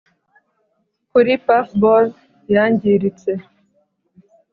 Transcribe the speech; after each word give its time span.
kuri 1.11 1.33
puffball 1.45 2.05
yangiritse 2.53 3.31